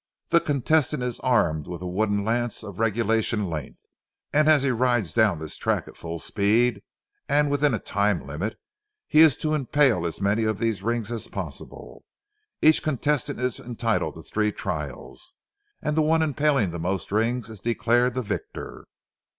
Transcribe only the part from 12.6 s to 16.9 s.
Each contestant is entitled to three trials and the one impaling the